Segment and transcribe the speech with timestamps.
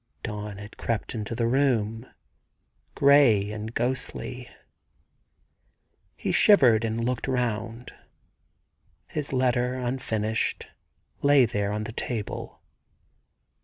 [0.23, 2.07] Dawn had crept into the room,
[2.95, 4.49] grey and ghostly.
[6.15, 7.93] He shivered and looked round.
[9.05, 10.65] His letter, unfinished,
[11.21, 12.61] lay there on the table.